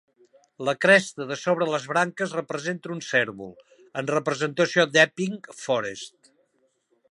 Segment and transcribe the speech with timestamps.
[0.69, 3.53] La cresta de sobre les branques representa un cérvol,
[4.03, 6.35] en representació d'Epping Forest.